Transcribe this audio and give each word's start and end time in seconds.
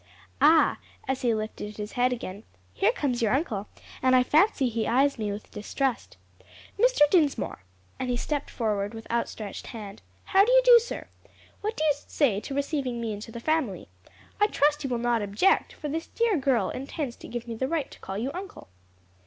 Ah," 0.41 0.79
as 1.07 1.21
he 1.21 1.31
lifted 1.35 1.77
his 1.77 1.91
head 1.91 2.11
again, 2.11 2.41
"here 2.73 2.91
comes 2.91 3.21
your 3.21 3.35
uncle, 3.35 3.67
and 4.01 4.15
I 4.15 4.23
fancy 4.23 4.67
he 4.67 4.87
eyes 4.87 5.19
me 5.19 5.31
with 5.31 5.51
distrust. 5.51 6.17
Mr. 6.79 7.01
Dinsmore," 7.11 7.59
and 7.99 8.09
he 8.09 8.17
stepped 8.17 8.49
forward 8.49 8.95
with 8.95 9.05
outstretched 9.11 9.67
hand, 9.67 10.01
"how 10.23 10.43
do 10.43 10.51
you 10.51 10.63
do, 10.65 10.79
sir? 10.79 11.07
What 11.61 11.77
do 11.77 11.83
you 11.83 11.93
say 12.07 12.39
to 12.39 12.55
receiving 12.55 12.99
me 12.99 13.13
into 13.13 13.31
the 13.31 13.39
family? 13.39 13.89
I 14.39 14.47
trust 14.47 14.83
you 14.83 14.89
will 14.89 14.97
not 14.97 15.21
object, 15.21 15.73
for 15.73 15.87
this 15.87 16.07
dear 16.07 16.35
girl 16.35 16.71
intends 16.71 17.15
to 17.17 17.27
give 17.27 17.47
me 17.47 17.53
the 17.53 17.67
right 17.67 17.91
to 17.91 17.99
call 17.99 18.17
you 18.17 18.31
uncle." 18.33 18.69